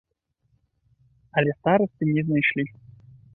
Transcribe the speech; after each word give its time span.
Але 1.41 1.51
старасты 1.59 2.03
не 2.17 2.21
знайшлі. 2.31 2.65